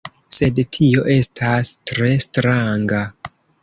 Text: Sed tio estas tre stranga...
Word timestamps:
Sed 0.37 0.61
tio 0.77 1.03
estas 1.17 1.71
tre 1.93 2.13
stranga... 2.29 3.09